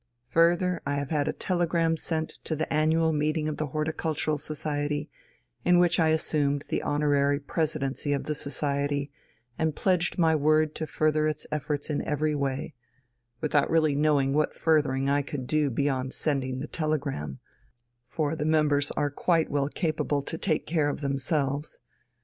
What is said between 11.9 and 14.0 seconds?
in every way without really